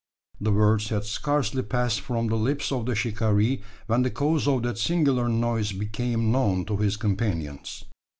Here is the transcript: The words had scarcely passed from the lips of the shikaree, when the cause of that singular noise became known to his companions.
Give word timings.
The 0.39 0.51
words 0.51 0.89
had 0.89 1.03
scarcely 1.03 1.61
passed 1.61 2.01
from 2.01 2.25
the 2.25 2.35
lips 2.35 2.71
of 2.71 2.87
the 2.87 2.95
shikaree, 2.95 3.61
when 3.85 4.01
the 4.01 4.09
cause 4.09 4.47
of 4.47 4.63
that 4.63 4.79
singular 4.79 5.29
noise 5.29 5.73
became 5.73 6.31
known 6.31 6.65
to 6.65 6.77
his 6.77 6.97
companions. 6.97 7.83